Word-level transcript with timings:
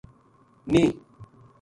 نیہہ 0.71 0.89